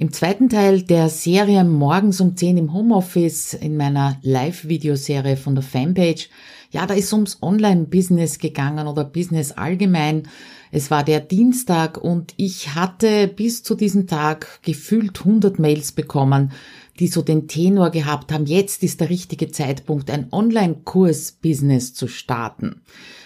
[0.00, 5.64] Im zweiten Teil der Serie morgens um 10 im Homeoffice in meiner Live-Videoserie von der
[5.64, 6.28] Fanpage,
[6.70, 10.28] ja, da ist ums Online-Business gegangen oder Business allgemein.
[10.70, 16.52] Es war der Dienstag und ich hatte bis zu diesem Tag gefühlt 100 Mails bekommen,
[17.00, 22.82] die so den Tenor gehabt haben, jetzt ist der richtige Zeitpunkt, ein Online-Kurs-Business zu starten.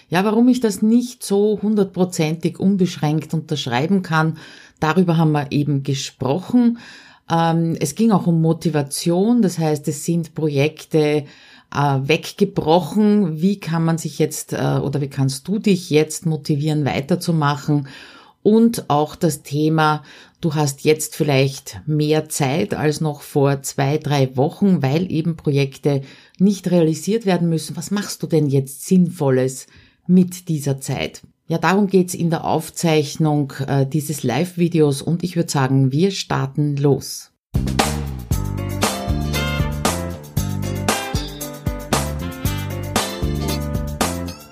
[0.09, 4.39] Ja, warum ich das nicht so hundertprozentig unbeschränkt unterschreiben kann,
[4.83, 6.79] darüber haben wir eben gesprochen.
[7.31, 11.25] Ähm, es ging auch um Motivation, das heißt, es sind Projekte
[11.75, 13.41] äh, weggebrochen.
[13.41, 17.89] Wie kann man sich jetzt äh, oder wie kannst du dich jetzt motivieren, weiterzumachen?
[18.43, 20.03] Und auch das Thema,
[20.41, 26.03] du hast jetzt vielleicht mehr Zeit als noch vor zwei, drei Wochen, weil eben Projekte
[26.39, 27.77] nicht realisiert werden müssen.
[27.77, 29.69] Was machst du denn jetzt Sinnvolles?
[30.07, 31.23] mit dieser Zeit.
[31.49, 36.77] Ja, darum geht's in der Aufzeichnung äh, dieses Live-Videos und ich würde sagen, wir starten
[36.77, 37.33] los.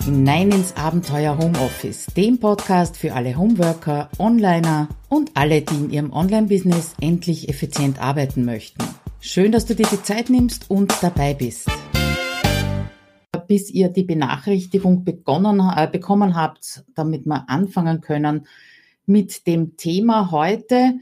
[0.04, 6.12] Hinein ins Abenteuer Homeoffice, dem Podcast für alle Homeworker, Onliner und alle, die in ihrem
[6.12, 8.82] Online-Business endlich effizient arbeiten möchten.
[9.20, 11.70] Schön, dass du dir die Zeit nimmst und dabei bist
[13.46, 18.46] bis ihr die Benachrichtigung begonnen, äh, bekommen habt, damit wir anfangen können
[19.06, 20.94] mit dem Thema heute.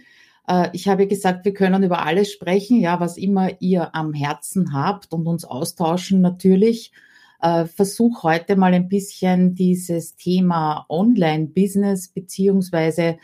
[0.46, 4.72] Äh, ich habe gesagt, wir können über alles sprechen, ja, was immer ihr am Herzen
[4.72, 6.92] habt und uns austauschen natürlich.
[7.40, 13.18] Äh, versuch heute mal ein bisschen dieses Thema Online-Business beziehungsweise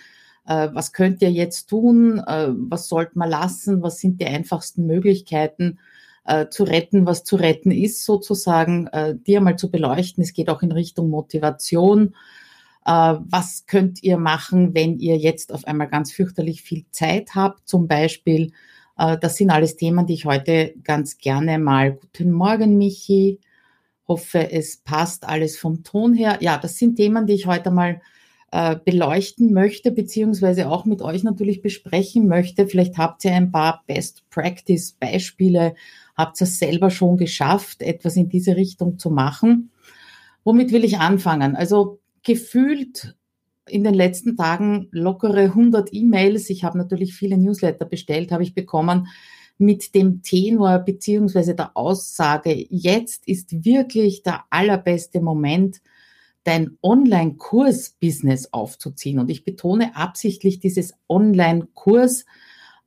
[0.47, 4.87] äh, was könnt ihr jetzt tun, äh, was sollte man lassen, was sind die einfachsten
[4.87, 5.79] Möglichkeiten,
[6.25, 10.23] äh, zu retten, was zu retten ist, sozusagen, äh, die einmal zu beleuchten.
[10.23, 12.15] Es geht auch in Richtung Motivation.
[12.87, 17.69] Äh, was könnt ihr machen, wenn ihr jetzt auf einmal ganz fürchterlich viel Zeit habt,
[17.69, 18.53] zum Beispiel?
[18.99, 21.93] Äh, das sind alles Themen, die ich heute ganz gerne mal.
[21.93, 23.41] Guten Morgen, Michi.
[24.07, 26.39] Hoffe, es passt alles vom Ton her.
[26.41, 28.03] Ja, das sind Themen, die ich heute mal
[28.51, 32.67] äh, beleuchten möchte, beziehungsweise auch mit euch natürlich besprechen möchte.
[32.67, 35.75] Vielleicht habt ihr ein paar Best Practice Beispiele
[36.17, 39.71] habt ihr selber schon geschafft, etwas in diese Richtung zu machen.
[40.45, 41.57] Womit will ich anfangen?
[41.57, 43.17] Also gefühlt
[43.67, 46.51] in den letzten Tagen lockere 100 E-Mails.
[46.51, 49.09] Ich habe natürlich viele Newsletter bestellt, habe ich bekommen
[49.57, 55.81] mit dem Tenor beziehungsweise der Aussage, jetzt ist wirklich der allerbeste Moment,
[56.43, 59.19] dein Online-Kurs-Business aufzuziehen.
[59.19, 62.27] Und ich betone absichtlich dieses Online-Kurs,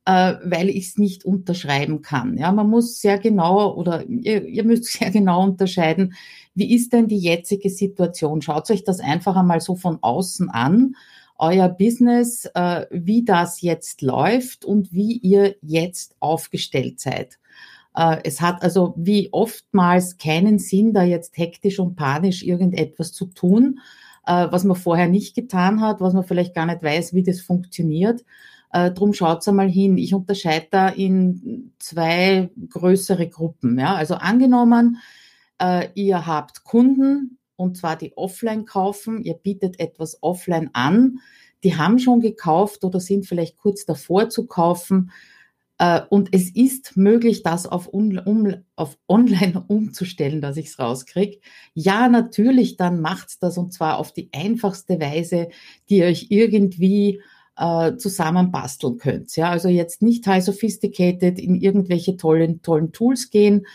[0.08, 2.38] äh, weil ich es nicht unterschreiben kann.
[2.38, 6.14] Ja, man muss sehr genau oder ihr, ihr müsst sehr genau unterscheiden,
[6.54, 8.40] wie ist denn die jetzige Situation?
[8.40, 10.96] Schaut euch das einfach einmal so von außen an,
[11.36, 17.38] euer Business, äh, wie das jetzt läuft und wie ihr jetzt aufgestellt seid.
[17.94, 23.26] Äh, es hat also wie oftmals keinen Sinn, da jetzt hektisch und panisch irgendetwas zu
[23.26, 23.80] tun,
[24.26, 27.42] äh, was man vorher nicht getan hat, was man vielleicht gar nicht weiß, wie das
[27.42, 28.24] funktioniert.
[28.72, 29.96] Äh, drum schaut's einmal hin.
[29.98, 33.78] Ich unterscheide da in zwei größere Gruppen.
[33.78, 33.94] Ja?
[33.94, 34.98] Also angenommen,
[35.60, 41.18] äh, ihr habt Kunden und zwar die offline kaufen, ihr bietet etwas offline an,
[41.64, 45.10] die haben schon gekauft oder sind vielleicht kurz davor zu kaufen.
[45.78, 48.20] Äh, und es ist möglich, das auf, um,
[48.76, 51.40] auf online umzustellen, dass ich es rauskriege.
[51.74, 55.48] Ja, natürlich, dann macht's das und zwar auf die einfachste Weise,
[55.88, 57.22] die euch irgendwie
[57.58, 59.34] äh, zusammenbasteln könnt.
[59.36, 63.66] Ja, also jetzt nicht high sophisticated in irgendwelche tollen, tollen Tools gehen.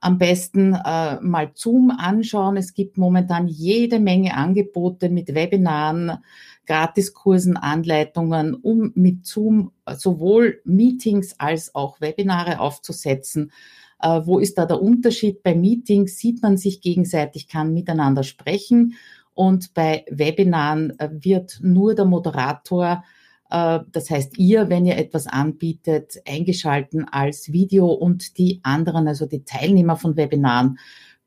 [0.00, 2.56] Am besten äh, mal Zoom anschauen.
[2.56, 6.18] Es gibt momentan jede Menge Angebote mit Webinaren,
[6.66, 13.52] Gratiskursen, Anleitungen, um mit Zoom sowohl Meetings als auch Webinare aufzusetzen.
[14.00, 15.42] Äh, wo ist da der Unterschied?
[15.42, 18.94] Bei Meetings sieht man sich gegenseitig, kann miteinander sprechen
[19.34, 23.04] und bei Webinaren äh, wird nur der Moderator
[23.52, 29.44] das heißt, ihr, wenn ihr etwas anbietet, eingeschalten als Video und die anderen, also die
[29.44, 30.78] Teilnehmer von Webinaren,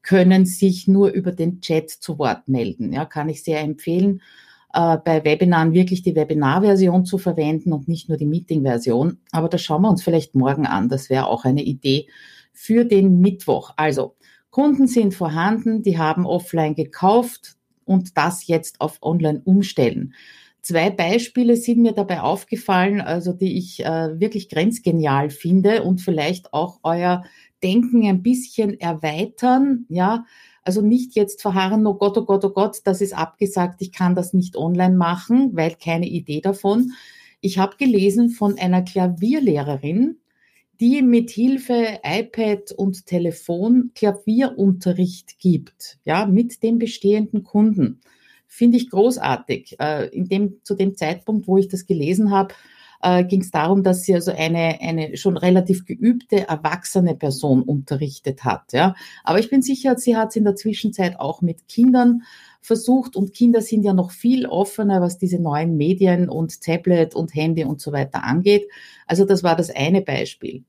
[0.01, 2.94] können sich nur über den Chat zu Wort melden.
[2.94, 4.22] Ja, kann ich sehr empfehlen,
[4.74, 9.19] äh, bei Webinaren wirklich die Webinar-Version zu verwenden und nicht nur die Meeting-Version.
[9.31, 10.89] Aber das schauen wir uns vielleicht morgen an.
[10.89, 12.07] Das wäre auch eine Idee
[12.54, 13.74] für den Mittwoch.
[13.78, 14.16] Also,
[14.50, 20.13] Kunden sind vorhanden, die haben offline gekauft und das jetzt auf online umstellen.
[20.65, 26.53] Zwei Beispiele sind mir dabei aufgefallen, also die ich äh, wirklich grenzgenial finde und vielleicht
[26.53, 27.23] auch euer
[27.62, 30.25] Denken ein bisschen erweitern, ja.
[30.63, 34.15] Also nicht jetzt verharren, oh Gott, oh Gott, oh Gott, das ist abgesagt, ich kann
[34.15, 36.94] das nicht online machen, weil keine Idee davon.
[37.41, 40.18] Ich habe gelesen von einer Klavierlehrerin,
[40.79, 48.01] die mit Hilfe iPad und Telefon Klavierunterricht gibt, ja, mit dem bestehenden Kunden.
[48.56, 49.75] Finde ich großartig.
[49.81, 52.54] Äh, in dem, zu dem Zeitpunkt, wo ich das gelesen habe,
[53.02, 58.46] äh, ging es darum, dass sie also eine, eine schon relativ geübte, erwachsene Person unterrichtet
[58.46, 58.72] hat.
[58.72, 58.96] Ja.
[59.25, 62.22] Aber ich bin sicher, sie hat es in der Zwischenzeit auch mit Kindern
[62.62, 67.36] versucht und Kinder sind ja noch viel offener, was diese neuen Medien und Tablet und
[67.36, 68.69] Handy und so weiter angeht.
[69.06, 70.63] Also das war das eine Beispiel.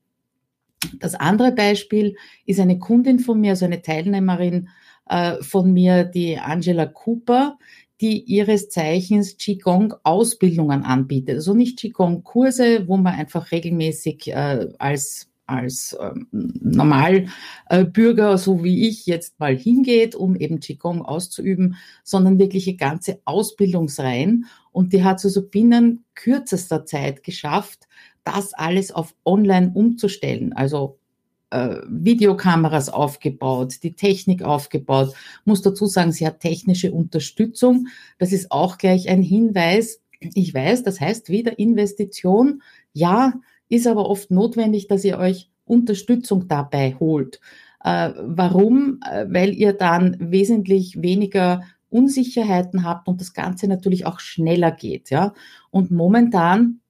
[0.99, 4.67] Das andere Beispiel ist eine Kundin von mir, also eine Teilnehmerin
[5.09, 7.57] äh, von mir, die Angela Cooper,
[8.01, 11.35] die ihres Zeichens Qigong-Ausbildungen anbietet.
[11.35, 18.87] Also nicht Qigong-Kurse, wo man einfach regelmäßig äh, als als ähm, Normalbürger, äh, so wie
[18.87, 24.45] ich, jetzt mal hingeht, um eben Qigong auszuüben, sondern wirklich eine ganze Ausbildungsreihen.
[24.71, 27.87] Und die hat es also binnen kürzester Zeit geschafft,
[28.25, 30.51] das alles auf online umzustellen.
[30.51, 30.99] Also
[31.49, 35.13] äh, Videokameras aufgebaut, die Technik aufgebaut.
[35.45, 37.87] Muss dazu sagen, sie hat technische Unterstützung.
[38.17, 40.01] Das ist auch gleich ein Hinweis.
[40.19, 42.61] Ich weiß, das heißt wieder Investition.
[42.93, 43.33] Ja,
[43.69, 47.39] ist aber oft notwendig, dass ihr euch Unterstützung dabei holt.
[47.83, 48.99] Äh, warum?
[49.09, 55.09] Äh, weil ihr dann wesentlich weniger Unsicherheiten habt und das Ganze natürlich auch schneller geht.
[55.09, 55.33] Ja?
[55.69, 56.81] Und momentan,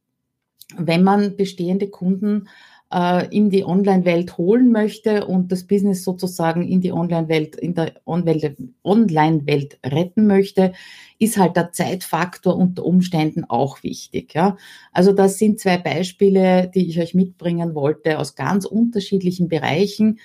[0.76, 2.48] wenn man bestehende Kunden
[2.94, 7.94] äh, in die Online-Welt holen möchte und das Business sozusagen in die Online-Welt, in der
[8.06, 10.74] Online-Welt retten möchte,
[11.20, 14.34] ist halt der Zeitfaktor unter Umständen auch wichtig.
[14.34, 14.58] Ja?
[14.92, 20.20] Also das sind zwei Beispiele, die ich euch mitbringen wollte aus ganz unterschiedlichen Bereichen,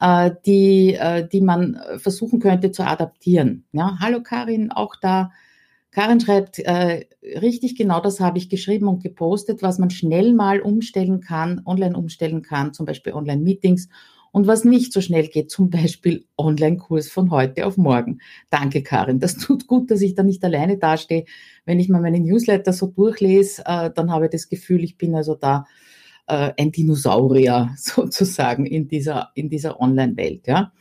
[0.00, 3.64] äh, die, äh, die man versuchen könnte zu adaptieren.
[3.72, 3.98] Ja?
[4.00, 5.32] Hallo Karin, auch da
[5.96, 7.06] Karin schreibt, äh,
[7.40, 11.96] richtig genau das habe ich geschrieben und gepostet, was man schnell mal umstellen kann, online
[11.96, 13.88] umstellen kann, zum Beispiel Online-Meetings
[14.30, 18.18] und was nicht so schnell geht, zum Beispiel Online-Kurs von heute auf morgen.
[18.50, 19.20] Danke, Karin.
[19.20, 21.24] Das tut gut, dass ich da nicht alleine dastehe.
[21.64, 25.14] Wenn ich mal meine Newsletter so durchlese, äh, dann habe ich das Gefühl, ich bin
[25.14, 25.64] also da
[26.26, 30.46] äh, ein Dinosaurier sozusagen in dieser, in dieser Online-Welt.
[30.46, 30.72] Ja.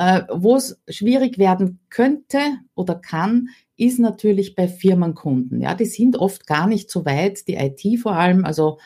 [0.00, 2.38] Äh, Wo es schwierig werden könnte
[2.74, 5.60] oder kann, ist natürlich bei Firmenkunden.
[5.60, 8.46] Ja, die sind oft gar nicht so weit, die IT vor allem.
[8.46, 8.78] Also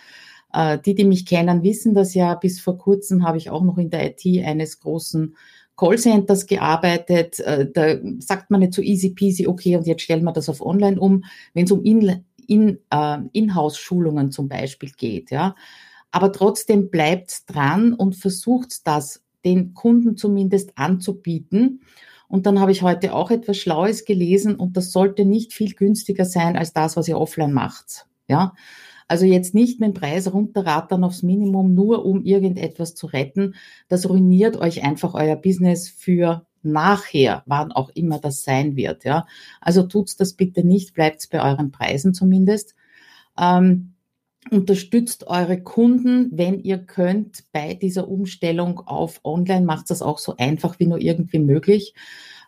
[0.53, 2.35] äh, die, die mich kennen, wissen das ja.
[2.35, 5.37] Bis vor kurzem habe ich auch noch in der IT eines großen
[5.77, 7.39] Callcenters gearbeitet.
[7.39, 10.61] Äh, da sagt man nicht so easy peasy, okay, und jetzt stellen wir das auf
[10.67, 11.23] online um,
[11.53, 15.31] wenn es um in, in, äh, Inhouse-Schulungen zum Beispiel geht.
[15.31, 15.55] Ja.
[16.11, 21.83] Aber trotzdem bleibt dran und versucht das den Kunden zumindest anzubieten.
[22.29, 26.25] Und dann habe ich heute auch etwas Schlaues gelesen und das sollte nicht viel günstiger
[26.25, 28.07] sein als das, was ihr offline macht.
[28.29, 28.55] Ja.
[29.07, 33.55] Also jetzt nicht mit dem Preis runterrattern aufs Minimum, nur um irgendetwas zu retten.
[33.89, 39.05] Das ruiniert euch einfach euer Business für nachher, wann auch immer das sein wird.
[39.05, 39.27] Ja.
[39.61, 42.75] Also tut's das bitte nicht, bleibt bei euren Preisen zumindest.
[43.39, 43.94] Ähm,
[44.51, 49.65] unterstützt eure Kunden, wenn ihr könnt, bei dieser Umstellung auf Online.
[49.65, 51.95] Macht das auch so einfach wie nur irgendwie möglich.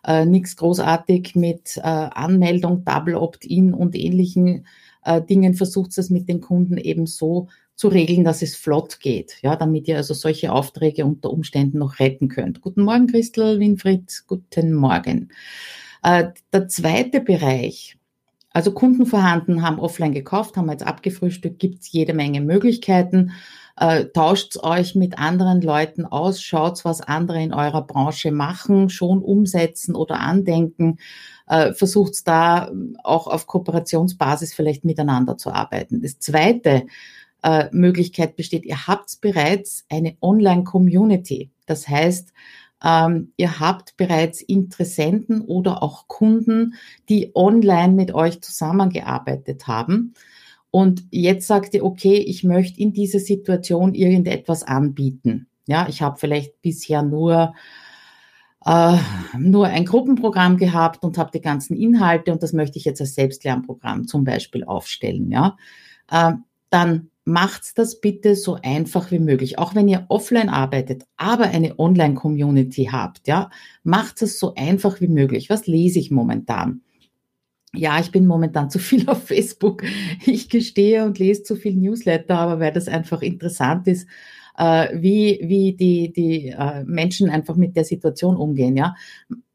[0.03, 4.65] Äh, Nichts großartig mit äh, Anmeldung, Double Opt-in und ähnlichen
[5.03, 5.53] äh, Dingen.
[5.53, 9.87] Versucht es mit den Kunden eben so zu regeln, dass es flott geht, ja, damit
[9.87, 12.61] ihr also solche Aufträge unter Umständen noch retten könnt.
[12.61, 15.29] Guten Morgen, Christel, Winfried, guten Morgen.
[16.01, 17.96] Äh, der zweite Bereich,
[18.57, 23.33] also Kunden vorhanden, haben offline gekauft, haben jetzt abgefrühstückt, gibt es jede Menge Möglichkeiten.
[23.75, 29.21] Äh, tauscht euch mit anderen Leuten aus, schaut, was andere in eurer Branche machen, schon
[29.21, 30.97] umsetzen oder andenken.
[31.45, 32.71] Äh, versucht da
[33.03, 36.01] auch auf Kooperationsbasis vielleicht miteinander zu arbeiten.
[36.01, 36.87] Das zweite
[37.43, 41.51] äh, Möglichkeit besteht, ihr habt bereits eine Online-Community.
[41.67, 42.33] Das heißt,
[42.83, 46.75] ähm, ihr habt bereits Interessenten oder auch Kunden,
[47.09, 50.13] die online mit euch zusammengearbeitet haben.
[50.69, 55.47] Und jetzt sagt ihr, okay, ich möchte in dieser Situation irgendetwas anbieten.
[55.65, 57.53] Ja, ich habe vielleicht bisher nur
[58.65, 58.97] äh,
[59.37, 63.15] nur ein Gruppenprogramm gehabt und habe die ganzen Inhalte und das möchte ich jetzt als
[63.15, 65.31] Selbstlernprogramm zum Beispiel aufstellen.
[65.31, 65.57] Ja,
[66.11, 66.33] äh,
[66.69, 69.59] dann macht das bitte so einfach wie möglich.
[69.59, 73.49] Auch wenn ihr offline arbeitet, aber eine Online-Community habt, ja,
[73.83, 75.49] macht es so einfach wie möglich.
[75.49, 76.83] Was lese ich momentan?
[77.75, 79.83] Ja, ich bin momentan zu viel auf Facebook.
[80.25, 84.07] Ich gestehe und lese zu viel Newsletter, aber weil das einfach interessant ist,
[84.57, 88.95] äh, wie, wie die, die äh, Menschen einfach mit der Situation umgehen, ja.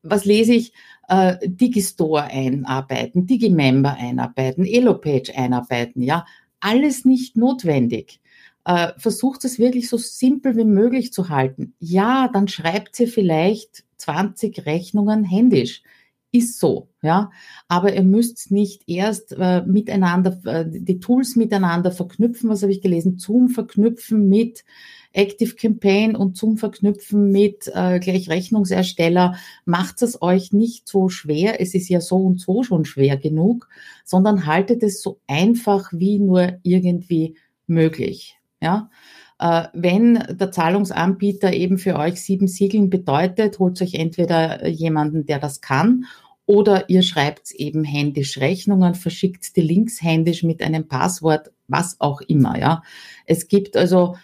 [0.02, 0.74] Was lese ich?
[1.08, 6.26] Äh, Digistore einarbeiten, Digimember einarbeiten, Elopage einarbeiten, ja
[6.62, 8.20] alles nicht notwendig.
[8.64, 11.74] Äh, versucht es wirklich so simpel wie möglich zu halten.
[11.80, 15.82] Ja, dann schreibt sie vielleicht 20 Rechnungen händisch.
[16.30, 17.30] Ist so, ja.
[17.68, 22.48] Aber ihr müsst nicht erst äh, miteinander, äh, die Tools miteinander verknüpfen.
[22.48, 23.18] Was habe ich gelesen?
[23.18, 24.64] Zoom verknüpfen mit
[25.12, 29.36] Active Campaign und Zoom verknüpfen mit äh, gleich Rechnungsersteller.
[29.64, 31.60] Macht es euch nicht so schwer.
[31.60, 33.68] Es ist ja so und so schon schwer genug,
[34.04, 38.38] sondern haltet es so einfach wie nur irgendwie möglich.
[38.60, 38.90] Ja.
[39.38, 45.38] Äh, wenn der Zahlungsanbieter eben für euch sieben Siegeln bedeutet, holt euch entweder jemanden, der
[45.38, 46.06] das kann,
[46.46, 52.20] oder ihr schreibt eben händisch Rechnungen, verschickt die Links händisch mit einem Passwort, was auch
[52.20, 52.58] immer.
[52.58, 52.82] Ja,
[53.26, 54.16] es gibt also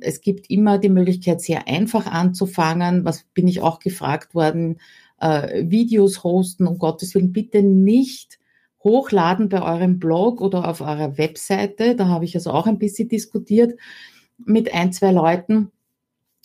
[0.00, 3.04] es gibt immer die Möglichkeit, sehr einfach anzufangen.
[3.04, 4.78] Was bin ich auch gefragt worden?
[5.20, 8.38] Äh, Videos hosten, um Gottes Willen, bitte nicht
[8.82, 11.96] hochladen bei eurem Blog oder auf eurer Webseite.
[11.96, 13.78] Da habe ich also auch ein bisschen diskutiert
[14.38, 15.72] mit ein, zwei Leuten.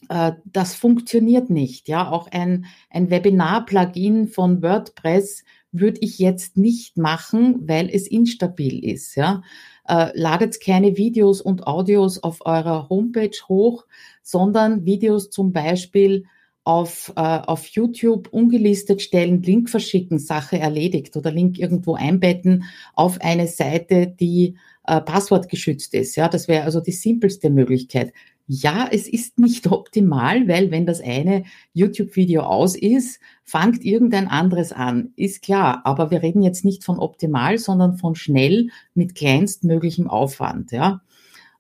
[0.10, 1.88] Äh, das funktioniert nicht.
[1.88, 8.84] Ja, auch ein, ein Webinar-Plugin von WordPress würde ich jetzt nicht machen, weil es instabil
[8.86, 9.16] ist.
[9.16, 9.42] Ja,
[9.88, 13.86] äh, ladet keine Videos und Audios auf eurer Homepage hoch,
[14.22, 16.26] sondern Videos zum Beispiel
[16.64, 22.64] auf, äh, auf YouTube ungelistet stellen, Link verschicken, Sache erledigt oder Link irgendwo einbetten
[22.94, 26.16] auf eine Seite, die äh, passwortgeschützt ist.
[26.16, 28.14] Ja, das wäre also die simpelste Möglichkeit.
[28.48, 34.72] Ja, es ist nicht optimal, weil wenn das eine YouTube-Video aus ist, fangt irgendein anderes
[34.72, 35.14] an.
[35.16, 40.72] Ist klar, aber wir reden jetzt nicht von optimal, sondern von schnell mit kleinstmöglichem Aufwand.
[40.72, 41.02] Ja.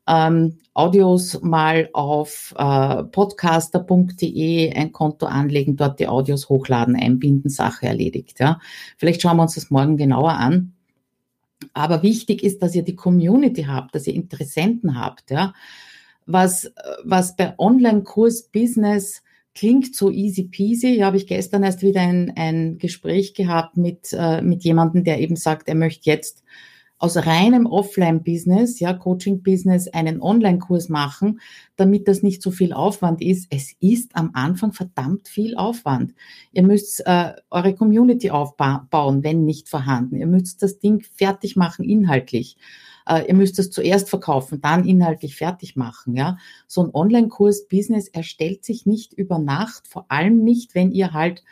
[0.06, 7.86] Ähm, Audios mal auf äh, podcaster.de ein Konto anlegen, dort die Audios hochladen, einbinden, Sache
[7.88, 8.40] erledigt.
[8.42, 8.60] Ja.
[8.98, 10.74] Vielleicht schauen wir uns das morgen genauer an.
[11.74, 15.32] Aber wichtig ist, dass ihr die Community habt, dass ihr Interessenten habt.
[15.32, 15.54] Ja
[16.25, 16.72] was,
[17.03, 19.22] was bei Online-Kurs-Business
[19.56, 20.96] klingt so easy peasy.
[20.96, 25.20] Ja, habe ich gestern erst wieder ein, ein Gespräch gehabt mit, äh, mit jemandem, der
[25.20, 26.44] eben sagt, er möchte jetzt
[27.04, 31.42] aus reinem Offline-Business, ja, Coaching-Business, einen Online-Kurs machen,
[31.76, 33.48] damit das nicht so viel Aufwand ist.
[33.50, 36.14] Es ist am Anfang verdammt viel Aufwand.
[36.54, 40.16] Ihr müsst äh, eure Community aufbauen, wenn nicht vorhanden.
[40.16, 42.56] Ihr müsst das Ding fertig machen inhaltlich.
[43.06, 46.16] Äh, ihr müsst es zuerst verkaufen, dann inhaltlich fertig machen.
[46.16, 51.44] Ja, so ein Online-Kurs-Business erstellt sich nicht über Nacht, vor allem nicht, wenn ihr halt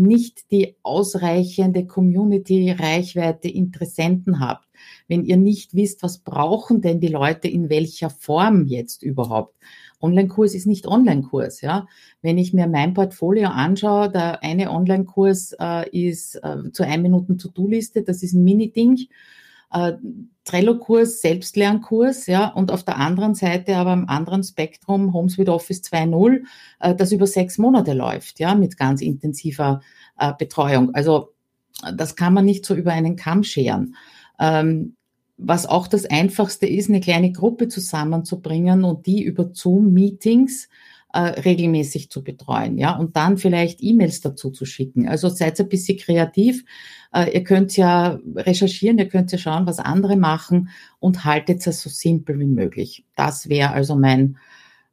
[0.00, 4.66] nicht die ausreichende Community, Reichweite, Interessenten habt.
[5.08, 9.54] Wenn ihr nicht wisst, was brauchen denn die Leute in welcher Form jetzt überhaupt.
[10.00, 11.86] Online-Kurs ist nicht Online-Kurs, ja.
[12.22, 17.36] Wenn ich mir mein Portfolio anschaue, der eine Online-Kurs äh, ist äh, zur 1 Minuten
[17.36, 19.08] To-Do-Liste, das ist ein Mini-Ding
[19.72, 19.92] äh,
[20.44, 25.82] Trello-Kurs, Selbstlernkurs, ja, und auf der anderen Seite aber am anderen Spektrum Homes with Office
[25.82, 26.42] 2.0,
[26.80, 29.80] äh, das über sechs Monate läuft, ja, mit ganz intensiver
[30.18, 30.94] äh, Betreuung.
[30.94, 31.32] Also
[31.94, 33.94] das kann man nicht so über einen Kamm scheren.
[34.38, 34.96] Ähm,
[35.36, 40.68] was auch das Einfachste ist, eine kleine Gruppe zusammenzubringen und die über Zoom-Meetings
[41.12, 45.08] äh, regelmäßig zu betreuen, ja, und dann vielleicht E-Mails dazu zu schicken.
[45.08, 46.64] Also seid ein bisschen kreativ.
[47.12, 51.82] Äh, ihr könnt ja recherchieren, ihr könnt ja schauen, was andere machen und haltet es
[51.82, 53.04] so simpel wie möglich.
[53.16, 54.38] Das wäre also mein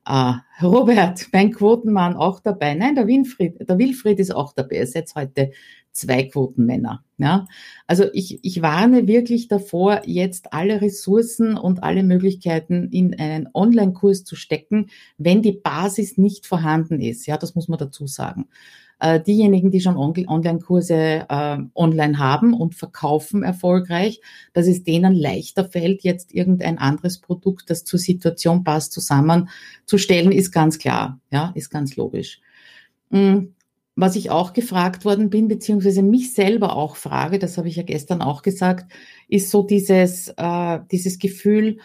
[0.07, 0.33] äh,
[0.63, 2.73] Robert, mein Quotenmann auch dabei.
[2.73, 4.77] Nein, der Wilfried, der Wilfried ist auch dabei.
[4.77, 5.51] Ihr seid heute
[5.97, 7.03] zwei Quotenmänner.
[7.17, 7.47] Ja?
[7.87, 14.23] Also ich, ich warne wirklich davor, jetzt alle Ressourcen und alle Möglichkeiten in einen Online-Kurs
[14.23, 17.25] zu stecken, wenn die Basis nicht vorhanden ist.
[17.25, 18.47] Ja, das muss man dazu sagen.
[18.99, 24.21] Äh, diejenigen, die schon Online-Kurse äh, online haben und verkaufen erfolgreich,
[24.53, 30.51] dass es denen leichter fällt, jetzt irgendein anderes Produkt, das zur Situation passt, zusammenzustellen, ist
[30.51, 31.19] ganz klar.
[31.31, 32.39] Ja, ist ganz logisch.
[33.09, 33.53] Mhm
[33.97, 37.83] was ich auch gefragt worden bin, beziehungsweise mich selber auch frage, das habe ich ja
[37.83, 38.91] gestern auch gesagt,
[39.27, 41.79] ist so dieses, äh, dieses Gefühl,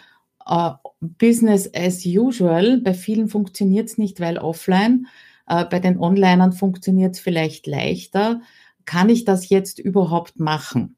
[0.45, 0.69] äh,
[1.01, 2.81] Business as usual.
[2.81, 5.07] Bei vielen funktioniert es nicht, weil offline.
[5.47, 8.41] Äh, bei den Onlinern funktioniert es vielleicht leichter.
[8.85, 10.95] Kann ich das jetzt überhaupt machen?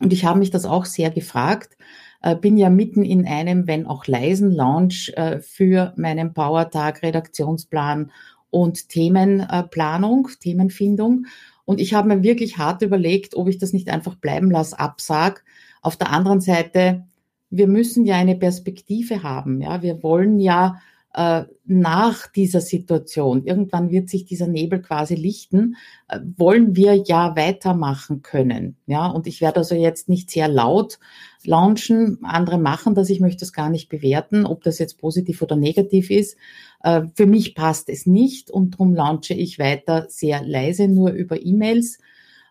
[0.00, 1.76] Und ich habe mich das auch sehr gefragt.
[2.22, 8.10] Äh, bin ja mitten in einem, wenn auch leisen Launch äh, für meinen Powertag Redaktionsplan
[8.54, 11.26] und Themenplanung, Themenfindung.
[11.64, 15.42] Und ich habe mir wirklich hart überlegt, ob ich das nicht einfach bleiben lasse, absag.
[15.82, 17.04] Auf der anderen Seite,
[17.50, 19.60] wir müssen ja eine Perspektive haben.
[19.60, 20.80] Ja, wir wollen ja
[21.14, 25.76] äh, nach dieser Situation, irgendwann wird sich dieser Nebel quasi lichten,
[26.08, 28.76] äh, wollen wir ja weitermachen können.
[28.86, 30.98] Ja, und ich werde also jetzt nicht sehr laut
[31.44, 32.18] launchen.
[32.24, 33.10] Andere machen das.
[33.10, 36.36] Ich möchte es gar nicht bewerten, ob das jetzt positiv oder negativ ist.
[36.82, 41.40] Äh, für mich passt es nicht und darum launche ich weiter sehr leise, nur über
[41.40, 41.98] E-Mails,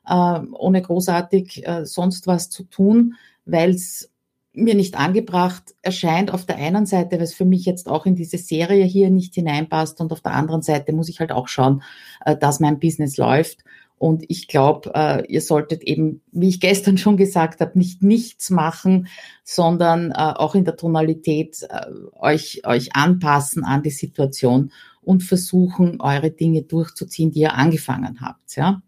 [0.06, 3.14] ohne großartig sonst was zu tun,
[3.46, 4.13] weil es
[4.54, 8.16] mir nicht angebracht erscheint auf der einen Seite, weil es für mich jetzt auch in
[8.16, 11.82] diese Serie hier nicht hineinpasst und auf der anderen Seite muss ich halt auch schauen,
[12.26, 13.64] äh, dass mein Business läuft.
[13.98, 18.50] Und ich glaube, äh, ihr solltet eben, wie ich gestern schon gesagt habe, nicht nichts
[18.50, 19.08] machen,
[19.44, 21.68] sondern äh, auch in der Tonalität
[22.14, 28.56] euch, euch anpassen an die Situation und versuchen, eure Dinge durchzuziehen, die ihr angefangen habt.
[28.56, 28.82] Ja.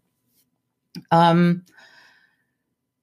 [1.10, 1.64] Ähm,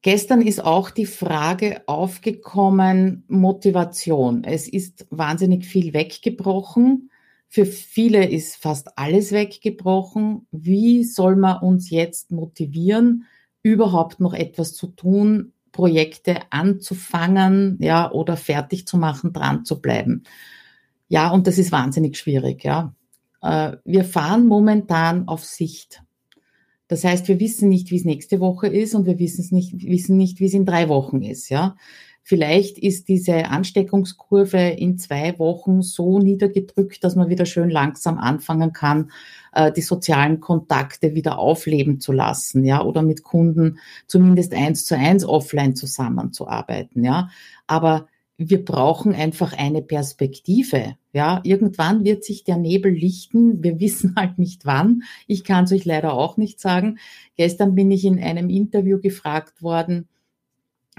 [0.04, 4.44] Gestern ist auch die Frage aufgekommen, Motivation.
[4.44, 7.10] Es ist wahnsinnig viel weggebrochen.
[7.48, 10.46] Für viele ist fast alles weggebrochen.
[10.52, 13.24] Wie soll man uns jetzt motivieren,
[13.62, 20.24] überhaupt noch etwas zu tun, Projekte anzufangen, ja, oder fertig zu machen, dran zu bleiben?
[21.08, 22.94] Ja, und das ist wahnsinnig schwierig, ja.
[23.42, 26.03] Äh, wir fahren momentan auf Sicht.
[26.94, 29.74] Das heißt, wir wissen nicht, wie es nächste Woche ist und wir wissen es nicht,
[29.82, 31.76] wissen nicht, wie es in drei Wochen ist, ja.
[32.22, 38.74] Vielleicht ist diese Ansteckungskurve in zwei Wochen so niedergedrückt, dass man wieder schön langsam anfangen
[38.74, 39.10] kann,
[39.54, 44.96] äh, die sozialen Kontakte wieder aufleben zu lassen, ja, oder mit Kunden zumindest eins zu
[44.96, 47.30] eins offline zusammenzuarbeiten, ja.
[47.66, 48.06] Aber
[48.50, 50.96] wir brauchen einfach eine Perspektive.
[51.12, 53.64] Ja, irgendwann wird sich der Nebel lichten.
[53.64, 55.04] Wir wissen halt nicht wann.
[55.28, 56.98] Ich kann es euch leider auch nicht sagen.
[57.36, 60.08] Gestern bin ich in einem Interview gefragt worden,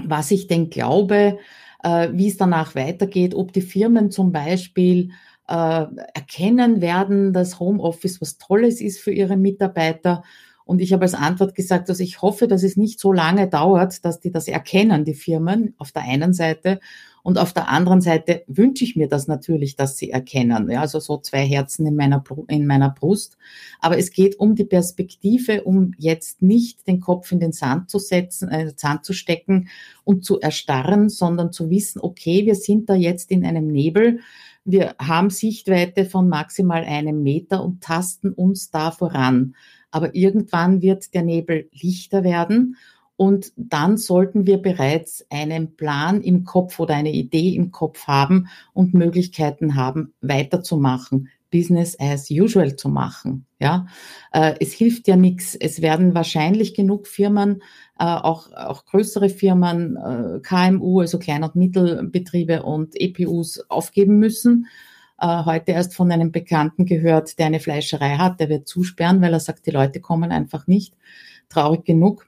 [0.02, 1.38] was ich denn glaube,
[1.82, 5.10] äh, wie es danach weitergeht, ob die Firmen zum Beispiel
[5.48, 10.22] äh, erkennen werden, dass Homeoffice was Tolles ist für ihre Mitarbeiter
[10.64, 14.04] und ich habe als Antwort gesagt, dass ich hoffe, dass es nicht so lange dauert,
[14.04, 16.80] dass die das erkennen, die Firmen, auf der einen Seite.
[17.24, 20.70] Und auf der anderen Seite wünsche ich mir das natürlich, dass sie erkennen.
[20.70, 23.38] Ja, also so zwei Herzen in meiner, in meiner Brust.
[23.80, 27.98] Aber es geht um die Perspektive, um jetzt nicht den Kopf in den Sand zu
[27.98, 29.68] setzen, äh, Sand zu stecken
[30.04, 34.20] und zu erstarren, sondern zu wissen, okay, wir sind da jetzt in einem Nebel.
[34.66, 39.54] Wir haben Sichtweite von maximal einem Meter und tasten uns da voran
[39.94, 42.76] aber irgendwann wird der Nebel lichter werden
[43.16, 48.48] und dann sollten wir bereits einen Plan im Kopf oder eine Idee im Kopf haben
[48.72, 53.46] und Möglichkeiten haben, weiterzumachen, Business as usual zu machen.
[53.60, 53.86] Ja,
[54.32, 55.54] äh, es hilft ja nichts.
[55.54, 57.62] Es werden wahrscheinlich genug Firmen,
[58.00, 64.66] äh, auch, auch größere Firmen, äh, KMU, also Klein- und Mittelbetriebe und EPUs aufgeben müssen
[65.22, 69.40] heute erst von einem Bekannten gehört, der eine Fleischerei hat, der wird zusperren, weil er
[69.40, 70.96] sagt, die Leute kommen einfach nicht.
[71.48, 72.26] Traurig genug.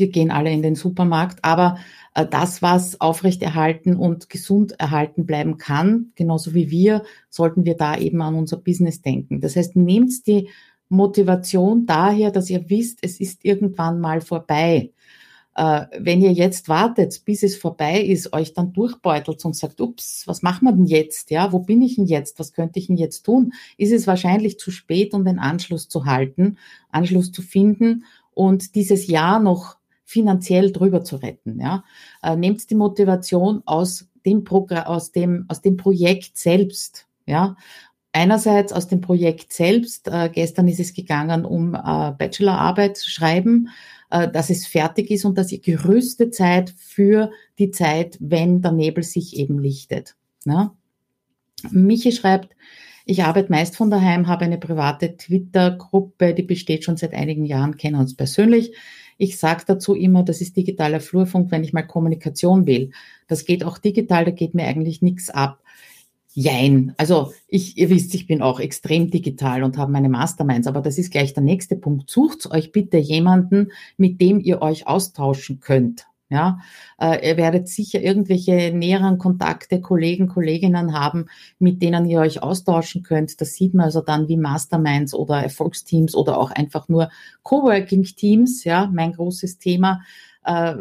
[0.00, 1.38] Die gehen alle in den Supermarkt.
[1.42, 1.78] Aber
[2.14, 7.96] äh, das, was aufrechterhalten und gesund erhalten bleiben kann, genauso wie wir, sollten wir da
[7.96, 9.40] eben an unser Business denken.
[9.40, 10.48] Das heißt, nehmt die
[10.88, 14.92] Motivation daher, dass ihr wisst, es ist irgendwann mal vorbei
[15.60, 20.22] äh, wenn ihr jetzt wartet, bis es vorbei ist, euch dann durchbeutelt und sagt, ups,
[20.26, 21.30] was machen wir denn jetzt?
[21.30, 22.38] Ja, wo bin ich denn jetzt?
[22.38, 23.52] Was könnte ich denn jetzt tun?
[23.76, 26.56] Ist es wahrscheinlich zu spät, um den Anschluss zu halten,
[26.90, 29.76] Anschluss zu finden und dieses Jahr noch
[30.10, 31.60] finanziell drüber zu retten.
[31.60, 31.84] Ja,
[32.22, 37.06] äh, nehmt die Motivation aus dem aus dem aus dem Projekt selbst.
[37.26, 37.56] Ja,
[38.12, 40.08] einerseits aus dem Projekt selbst.
[40.08, 43.68] Äh, gestern ist es gegangen um äh, Bachelorarbeit schreiben
[44.10, 48.72] äh, dass es fertig ist und dass ihr gerüstet seid für die Zeit, wenn der
[48.72, 50.16] Nebel sich eben lichtet.
[50.44, 50.74] Ja?
[51.70, 52.56] Michi schreibt,
[53.06, 57.76] ich arbeite meist von daheim, habe eine private Twitter-Gruppe, die besteht schon seit einigen Jahren,
[57.76, 58.74] kennen uns persönlich.
[59.22, 62.90] Ich sage dazu immer, das ist digitaler Flurfunk, wenn ich mal Kommunikation will.
[63.28, 65.62] Das geht auch digital, da geht mir eigentlich nichts ab.
[66.32, 66.94] Jein.
[66.96, 70.96] Also ich, ihr wisst, ich bin auch extrem digital und habe meine Masterminds, aber das
[70.96, 72.08] ist gleich der nächste Punkt.
[72.08, 76.06] Sucht euch bitte jemanden, mit dem ihr euch austauschen könnt.
[76.30, 76.60] Ja,
[77.00, 81.26] äh, ihr werdet sicher irgendwelche näheren Kontakte, Kollegen, Kolleginnen haben,
[81.58, 83.40] mit denen ihr euch austauschen könnt.
[83.40, 87.10] Das sieht man also dann wie Masterminds oder Erfolgsteams oder auch einfach nur
[87.42, 88.62] Coworking-Teams.
[88.62, 90.02] Ja, mein großes Thema
[90.44, 90.74] äh,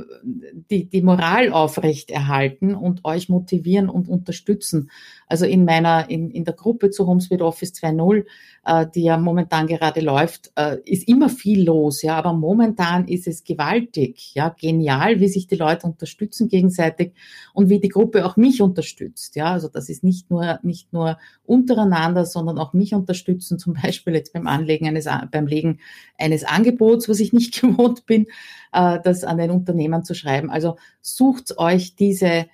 [0.70, 4.90] die, die Moral aufrechterhalten und euch motivieren und unterstützen.
[5.30, 8.26] Also in meiner, in, in der Gruppe zu HomeSpeed Office 2.0,
[8.66, 13.28] äh, die ja momentan gerade läuft, äh, ist immer viel los, ja, aber momentan ist
[13.28, 17.14] es gewaltig, ja, genial, wie sich die Leute unterstützen gegenseitig
[17.54, 21.20] und wie die Gruppe auch mich unterstützt, ja, also das ist nicht nur, nicht nur
[21.46, 25.80] untereinander, sondern auch mich unterstützen, zum Beispiel jetzt beim Anlegen eines, beim Legen
[26.18, 28.26] eines Angebots, was ich nicht gewohnt bin,
[28.74, 30.50] äh, das an den Unternehmern zu schreiben.
[30.50, 32.48] Also sucht euch diese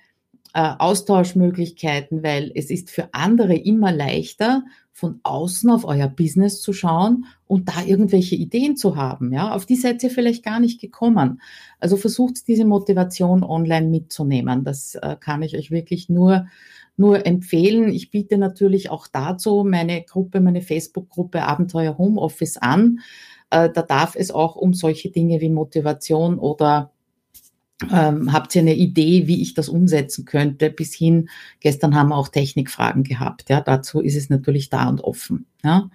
[0.56, 6.72] äh, Austauschmöglichkeiten, weil es ist für andere immer leichter, von außen auf euer Business zu
[6.72, 9.34] schauen und da irgendwelche Ideen zu haben.
[9.34, 11.42] Ja, auf die seid ihr vielleicht gar nicht gekommen.
[11.78, 14.64] Also versucht diese Motivation online mitzunehmen.
[14.64, 16.46] Das äh, kann ich euch wirklich nur
[16.96, 17.90] nur empfehlen.
[17.90, 23.00] Ich biete natürlich auch dazu meine Gruppe, meine Facebook-Gruppe Abenteuer Homeoffice an.
[23.50, 26.92] Äh, da darf es auch um solche Dinge wie Motivation oder
[27.92, 30.70] ähm, habt ihr eine Idee, wie ich das umsetzen könnte?
[30.70, 31.28] Bis hin,
[31.60, 33.50] gestern haben wir auch Technikfragen gehabt.
[33.50, 35.46] Ja, dazu ist es natürlich da und offen.
[35.62, 35.90] Ja.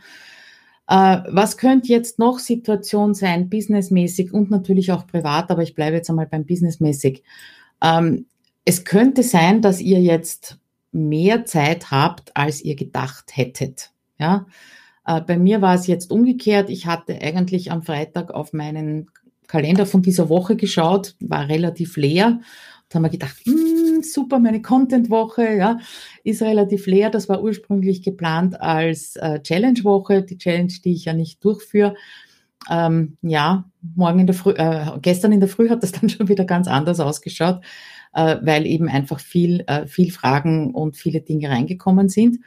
[0.88, 5.96] Äh, was könnte jetzt noch Situation sein, businessmäßig und natürlich auch privat, aber ich bleibe
[5.96, 7.24] jetzt einmal beim businessmäßig.
[7.82, 8.26] Ähm,
[8.66, 10.60] es könnte sein, dass ihr jetzt
[10.92, 13.92] mehr Zeit habt, als ihr gedacht hättet.
[14.20, 14.46] Ja,
[15.06, 16.70] äh, bei mir war es jetzt umgekehrt.
[16.70, 19.10] Ich hatte eigentlich am Freitag auf meinen
[19.52, 22.40] Kalender von dieser Woche geschaut, war relativ leer.
[22.88, 25.80] Da haben wir gedacht, hm, super, meine Content-Woche, ja,
[26.24, 27.10] ist relativ leer.
[27.10, 31.96] Das war ursprünglich geplant als äh, Challenge-Woche, die Challenge, die ich ja nicht durchführe.
[32.70, 36.30] Ähm, ja, morgen in der Früh, äh, gestern in der Früh hat das dann schon
[36.30, 37.60] wieder ganz anders ausgeschaut,
[38.14, 42.40] äh, weil eben einfach viel, äh, viel Fragen und viele Dinge reingekommen sind.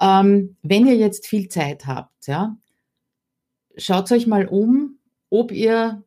[0.00, 2.56] Ähm, wenn ihr jetzt viel Zeit habt, ja,
[3.76, 4.96] schaut euch mal um,
[5.28, 6.02] ob ihr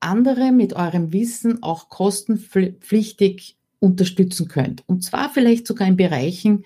[0.00, 4.82] andere mit eurem Wissen auch kostenpflichtig unterstützen könnt.
[4.86, 6.64] Und zwar vielleicht sogar in Bereichen,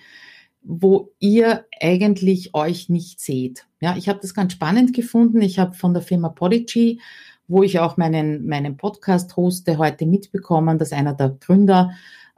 [0.62, 3.66] wo ihr eigentlich euch nicht seht.
[3.80, 5.42] Ja, ich habe das ganz spannend gefunden.
[5.42, 7.00] Ich habe von der Firma Podigy,
[7.48, 11.92] wo ich auch meinen, meinen Podcast hoste, heute mitbekommen, dass einer der Gründer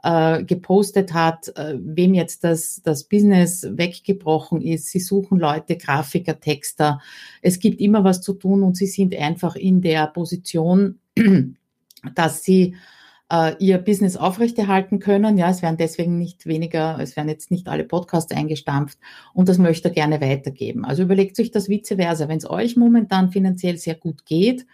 [0.05, 4.91] äh, gepostet hat, äh, wem jetzt das, das Business weggebrochen ist.
[4.91, 7.01] Sie suchen Leute, Grafiker, Texter.
[7.41, 10.99] Es gibt immer was zu tun und sie sind einfach in der Position,
[12.15, 12.75] dass sie
[13.31, 15.39] äh, ihr Business aufrechterhalten können.
[15.39, 18.99] Ja, es werden deswegen nicht weniger, es werden jetzt nicht alle Podcasts eingestampft
[19.33, 20.85] und das möchte er gerne weitergeben.
[20.85, 22.27] Also überlegt sich das vice versa.
[22.27, 24.67] Wenn es euch momentan finanziell sehr gut geht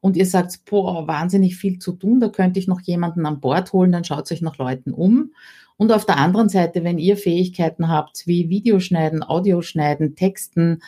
[0.00, 3.72] und ihr sagt, boah, wahnsinnig viel zu tun, da könnte ich noch jemanden an Bord
[3.72, 5.32] holen, dann schaut euch nach Leuten um.
[5.78, 10.80] Und auf der anderen Seite, wenn ihr Fähigkeiten habt wie Videoschneiden, Audioschneiden, Texten,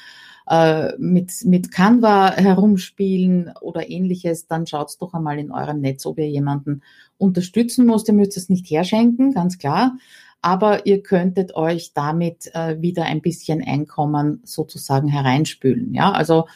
[0.49, 6.19] äh, mit, mit Canva herumspielen oder ähnliches, dann schaut doch einmal in eurem Netz, ob
[6.19, 6.83] ihr jemanden
[7.19, 8.09] unterstützen müsst.
[8.09, 9.99] Ihr müsst es nicht herschenken, ganz klar.
[10.41, 15.93] Aber ihr könntet euch damit äh, wieder ein bisschen Einkommen sozusagen hereinspülen.
[15.93, 16.47] Ja, also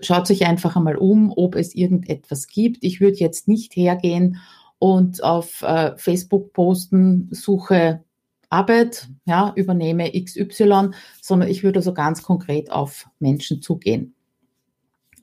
[0.00, 2.82] schaut sich einfach einmal um, ob es irgendetwas gibt.
[2.82, 4.40] Ich würde jetzt nicht hergehen
[4.78, 8.04] und auf äh, Facebook posten, suche
[8.50, 14.14] Arbeit, ja, übernehme XY, sondern ich würde so ganz konkret auf Menschen zugehen.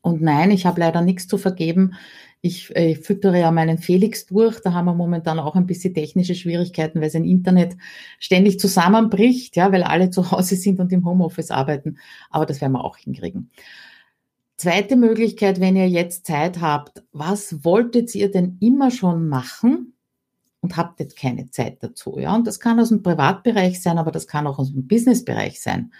[0.01, 1.93] Und nein, ich habe leider nichts zu vergeben.
[2.41, 4.60] Ich, äh, füttere ja meinen Felix durch.
[4.62, 7.77] Da haben wir momentan auch ein bisschen technische Schwierigkeiten, weil sein Internet
[8.19, 11.99] ständig zusammenbricht, ja, weil alle zu Hause sind und im Homeoffice arbeiten.
[12.31, 13.51] Aber das werden wir auch hinkriegen.
[14.62, 19.95] Zweite Möglichkeit, wenn ihr jetzt Zeit habt, was wolltet ihr denn immer schon machen
[20.60, 22.19] und habt jetzt keine Zeit dazu?
[22.19, 25.60] Ja, und das kann aus dem Privatbereich sein, aber das kann auch aus dem Businessbereich
[25.60, 25.91] sein.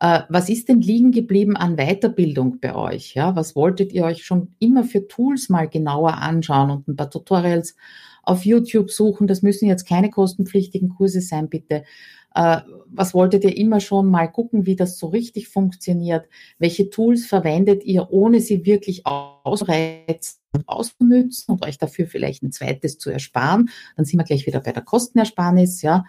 [0.00, 3.12] Äh, was ist denn liegen geblieben an Weiterbildung bei euch?
[3.12, 7.10] Ja, was wolltet ihr euch schon immer für Tools mal genauer anschauen und ein paar
[7.10, 7.76] Tutorials
[8.22, 9.26] auf YouTube suchen?
[9.26, 11.84] Das müssen jetzt keine kostenpflichtigen Kurse sein, bitte.
[12.34, 12.60] Äh,
[12.92, 16.28] was wolltet ihr immer schon mal gucken, wie das so richtig funktioniert?
[16.58, 22.52] Welche Tools verwendet ihr, ohne sie wirklich ausreizen und auszunützen und euch dafür vielleicht ein
[22.52, 23.70] zweites zu ersparen?
[23.96, 26.04] Dann sind wir gleich wieder bei der Kostenersparnis, ja.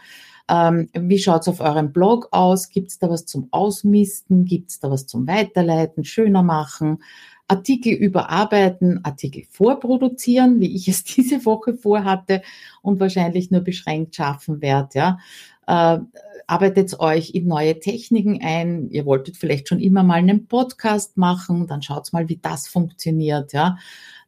[0.49, 2.69] Ähm, wie schaut's auf eurem Blog aus?
[2.69, 4.45] Gibt's da was zum Ausmisten?
[4.45, 7.03] Gibt's da was zum Weiterleiten, schöner machen?
[7.47, 12.41] Artikel überarbeiten, Artikel vorproduzieren, wie ich es diese Woche vorhatte
[12.81, 15.19] und wahrscheinlich nur beschränkt schaffen werde, ja
[15.71, 15.99] äh,
[16.47, 18.89] arbeitet euch in neue Techniken ein.
[18.89, 23.53] Ihr wolltet vielleicht schon immer mal einen Podcast machen, dann schaut mal, wie das funktioniert.
[23.53, 23.77] Ja.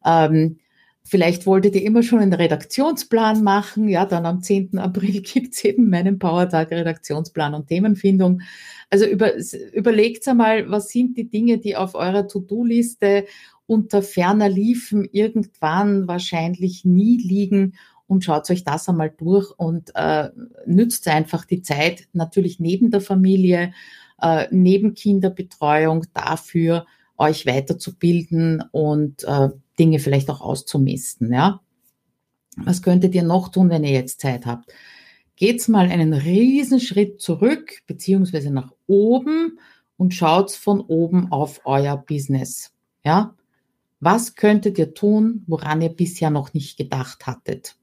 [0.04, 0.58] Ähm,
[1.06, 3.90] Vielleicht wolltet ihr immer schon einen Redaktionsplan machen.
[3.90, 4.78] Ja, dann am 10.
[4.78, 8.40] April gibt's eben meinen Powertag Redaktionsplan und Themenfindung.
[8.88, 9.32] Also über,
[9.74, 13.26] überlegt einmal, was sind die Dinge, die auf eurer To-Do-Liste
[13.66, 17.74] unter ferner Liefen irgendwann wahrscheinlich nie liegen
[18.06, 20.30] und schaut euch das einmal durch und äh,
[20.66, 23.72] nützt einfach die Zeit natürlich neben der Familie,
[24.20, 26.86] äh, neben Kinderbetreuung dafür,
[27.16, 31.32] euch weiterzubilden und äh, Dinge vielleicht auch auszumisten.
[31.32, 31.60] Ja?
[32.56, 34.72] Was könntet ihr noch tun, wenn ihr jetzt Zeit habt?
[35.36, 39.58] Geht's mal einen riesen Schritt zurück, beziehungsweise nach oben
[39.96, 42.72] und schaut von oben auf euer Business.
[43.04, 43.34] Ja?
[44.00, 47.76] Was könntet ihr tun, woran ihr bisher noch nicht gedacht hattet?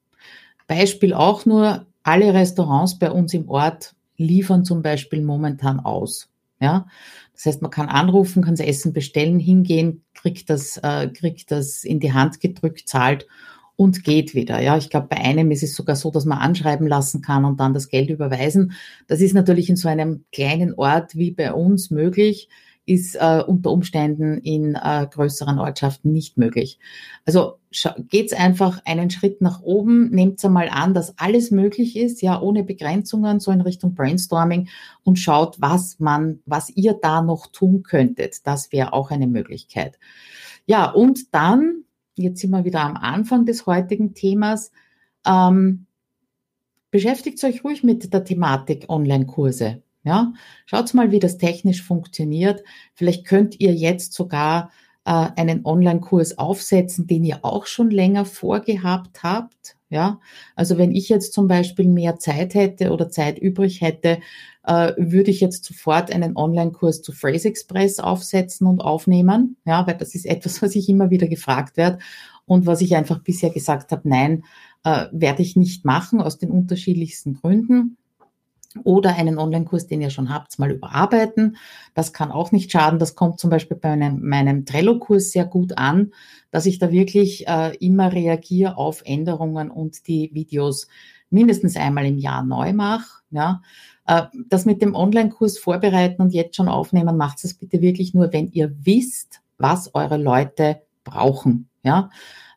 [0.71, 6.29] Beispiel auch nur, alle Restaurants bei uns im Ort liefern zum Beispiel momentan aus.
[6.62, 6.88] Ja,
[7.34, 11.84] das heißt, man kann anrufen, kann das Essen bestellen, hingehen, kriegt das, äh, kriegt das
[11.84, 13.27] in die Hand gedrückt, zahlt
[13.75, 14.62] und geht wieder.
[14.62, 17.60] Ja, ich glaube, bei einem ist es sogar so, dass man anschreiben lassen kann und
[17.60, 18.73] dann das Geld überweisen.
[19.07, 22.47] Das ist natürlich in so einem kleinen Ort wie bei uns möglich
[22.86, 26.80] ist äh, unter Umständen in äh, größeren Ortschaften nicht möglich.
[27.26, 27.60] Also
[28.10, 32.63] geht's einfach einen Schritt nach oben, nehmt einmal an, dass alles möglich ist, ja, ohne
[32.63, 34.67] Begrenzungen, so in Richtung Brainstorming
[35.04, 38.46] und schaut, was man, was ihr da noch tun könntet.
[38.48, 40.00] Das wäre auch eine Möglichkeit.
[40.65, 41.84] Ja, und dann,
[42.15, 44.72] jetzt sind wir wieder am Anfang des heutigen Themas,
[45.26, 45.86] ähm,
[46.89, 49.82] beschäftigt euch ruhig mit der Thematik Online-Kurse.
[50.04, 50.34] Ja,
[50.66, 52.64] schaut mal, wie das technisch funktioniert.
[52.96, 54.72] Vielleicht könnt ihr jetzt sogar
[55.06, 59.78] äh, einen Online-Kurs aufsetzen, den ihr auch schon länger vorgehabt habt.
[59.90, 60.20] Ja,
[60.56, 64.20] also wenn ich jetzt zum Beispiel mehr Zeit hätte oder Zeit übrig hätte,
[64.64, 69.58] äh, würde ich jetzt sofort einen Online-Kurs zu Phrase Express aufsetzen und aufnehmen.
[69.66, 72.00] Ja, weil das ist etwas, was ich immer wieder gefragt werde
[72.46, 74.46] und was ich einfach bisher gesagt habe, nein,
[74.84, 77.98] äh, werde ich nicht machen aus den unterschiedlichsten Gründen
[78.84, 81.57] oder einen Online-Kurs, den ihr schon habt, mal überarbeiten.
[81.93, 82.99] Das kann auch nicht schaden.
[82.99, 86.13] Das kommt zum Beispiel bei meinem, meinem Trello-Kurs sehr gut an,
[86.51, 90.88] dass ich da wirklich äh, immer reagiere auf Änderungen und die Videos
[91.29, 93.21] mindestens einmal im Jahr neu mache.
[93.31, 93.62] Ja.
[94.07, 98.31] Äh, das mit dem Online-Kurs vorbereiten und jetzt schon aufnehmen, macht es bitte wirklich nur,
[98.34, 101.69] wenn ihr wisst, was eure Leute brauchen.
[101.84, 102.10] Ja.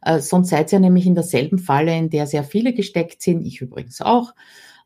[0.03, 3.61] Äh, sonst seid ihr nämlich in derselben Falle, in der sehr viele gesteckt sind, ich
[3.61, 4.33] übrigens auch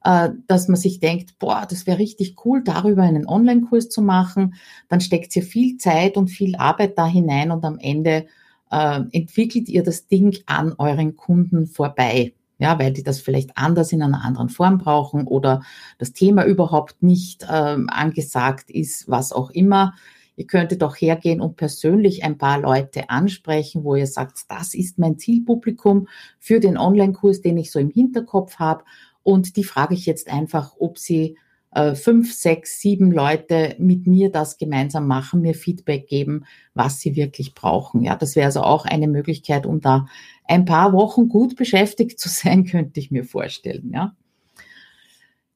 [0.00, 4.54] dass man sich denkt, boah, das wäre richtig cool, darüber einen Online-Kurs zu machen.
[4.88, 8.26] Dann steckt ihr viel Zeit und viel Arbeit da hinein und am Ende
[8.70, 12.34] äh, entwickelt ihr das Ding an euren Kunden vorbei.
[12.60, 15.62] Ja, weil die das vielleicht anders in einer anderen Form brauchen oder
[15.98, 19.94] das Thema überhaupt nicht ähm, angesagt ist, was auch immer.
[20.34, 24.98] Ihr könntet auch hergehen und persönlich ein paar Leute ansprechen, wo ihr sagt, das ist
[24.98, 26.08] mein Zielpublikum
[26.38, 28.84] für den Online-Kurs, den ich so im Hinterkopf habe
[29.28, 31.36] und die frage ich jetzt einfach, ob sie
[31.72, 37.14] äh, fünf, sechs, sieben Leute mit mir das gemeinsam machen, mir Feedback geben, was sie
[37.14, 38.02] wirklich brauchen.
[38.02, 40.06] Ja, das wäre also auch eine Möglichkeit, um da
[40.46, 43.90] ein paar Wochen gut beschäftigt zu sein, könnte ich mir vorstellen.
[43.92, 44.16] Ja.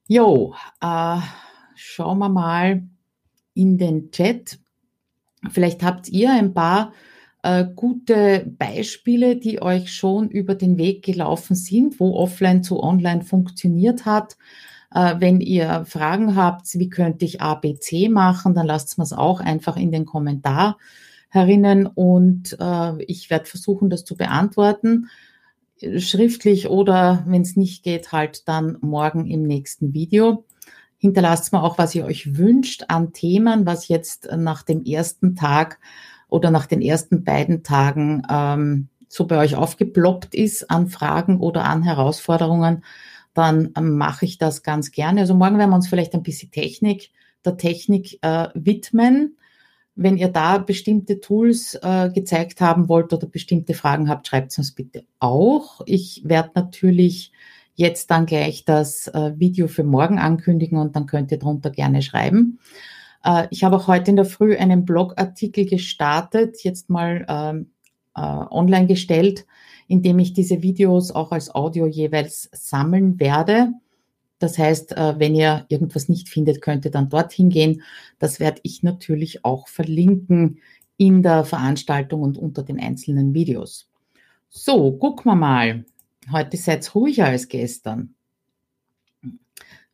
[0.06, 1.16] Jo, äh,
[1.74, 2.82] schauen wir mal
[3.54, 4.58] in den Chat.
[5.50, 6.92] Vielleicht habt ihr ein paar
[7.42, 13.22] äh, gute Beispiele, die euch schon über den Weg gelaufen sind, wo Offline zu Online
[13.22, 14.36] funktioniert hat.
[14.94, 19.76] Äh, wenn ihr Fragen habt, wie könnte ich ABC machen, dann lasst es auch einfach
[19.76, 20.78] in den Kommentar
[21.28, 25.08] herinnen und äh, ich werde versuchen, das zu beantworten
[25.98, 30.44] schriftlich oder wenn es nicht geht, halt dann morgen im nächsten Video.
[30.98, 35.80] Hinterlasst mir auch, was ihr euch wünscht an Themen, was jetzt nach dem ersten Tag
[36.32, 41.64] oder nach den ersten beiden Tagen ähm, so bei euch aufgeploppt ist an Fragen oder
[41.64, 42.84] an Herausforderungen,
[43.34, 45.20] dann ähm, mache ich das ganz gerne.
[45.20, 47.10] Also morgen werden wir uns vielleicht ein bisschen Technik,
[47.44, 49.36] der Technik äh, widmen.
[49.94, 54.58] Wenn ihr da bestimmte Tools äh, gezeigt haben wollt oder bestimmte Fragen habt, schreibt es
[54.58, 55.82] uns bitte auch.
[55.84, 57.32] Ich werde natürlich
[57.74, 62.00] jetzt dann gleich das äh, Video für morgen ankündigen und dann könnt ihr drunter gerne
[62.00, 62.58] schreiben.
[63.24, 67.70] Äh, ich habe auch heute in der Früh einen Blogartikel gestartet, jetzt mal ähm,
[68.14, 69.46] äh, online gestellt,
[69.88, 73.72] in dem ich diese Videos auch als Audio jeweils sammeln werde.
[74.38, 77.82] Das heißt, äh, wenn ihr irgendwas nicht findet, könnt ihr dann dorthin gehen.
[78.18, 80.58] Das werde ich natürlich auch verlinken
[80.96, 83.88] in der Veranstaltung und unter den einzelnen Videos.
[84.48, 85.84] So, gucken wir mal.
[86.30, 88.14] Heute seid ruhiger als gestern.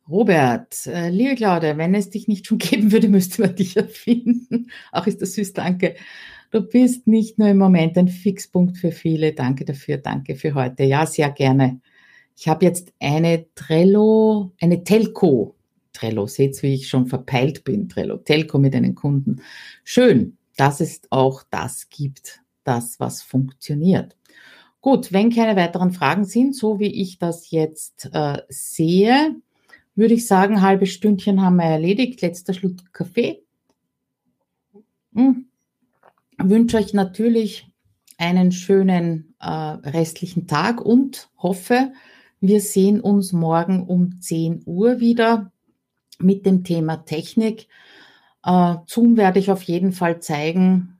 [0.09, 4.71] Robert, äh, liebe Claudia, wenn es dich nicht schon geben würde, müsste man dich erfinden.
[4.91, 5.95] Auch ist das süß, danke.
[6.51, 9.33] Du bist nicht nur im Moment ein Fixpunkt für viele.
[9.33, 10.83] Danke dafür, danke für heute.
[10.83, 11.79] Ja, sehr gerne.
[12.35, 15.55] Ich habe jetzt eine Trello, eine Telco.
[15.93, 17.87] Trello, seht wie ich schon verpeilt bin.
[17.87, 19.41] Trello, Telco mit einem Kunden.
[19.83, 24.15] Schön, dass es auch das gibt, das, was funktioniert.
[24.81, 29.35] Gut, wenn keine weiteren Fragen sind, so wie ich das jetzt äh, sehe,
[29.99, 32.21] würde ich sagen, halbe Stündchen haben wir erledigt.
[32.21, 33.43] Letzter Schluck Kaffee.
[35.13, 35.45] Hm.
[36.37, 37.67] Wünsche euch natürlich
[38.17, 41.91] einen schönen äh, restlichen Tag und hoffe,
[42.39, 45.51] wir sehen uns morgen um 10 Uhr wieder
[46.17, 47.67] mit dem Thema Technik.
[48.43, 50.97] Äh, Zoom werde ich auf jeden Fall zeigen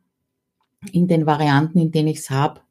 [0.92, 2.62] in den Varianten, in denen ich es habe.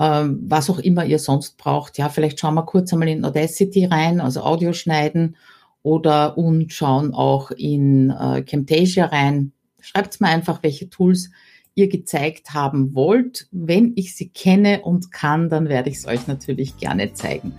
[0.00, 1.98] Ähm, was auch immer ihr sonst braucht.
[1.98, 5.36] Ja, vielleicht schauen wir kurz einmal in Audacity rein, also Audio schneiden
[5.82, 9.52] oder und schauen auch in äh, Camtasia rein.
[9.80, 11.30] Schreibt mir einfach, welche Tools
[11.74, 13.46] ihr gezeigt haben wollt.
[13.50, 17.52] Wenn ich sie kenne und kann, dann werde ich es euch natürlich gerne zeigen.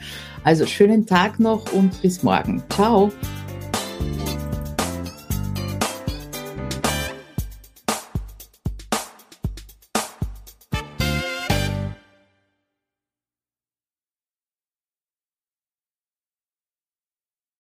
[0.43, 2.63] Also schönen Tag noch und bis morgen.
[2.69, 3.12] Ciao.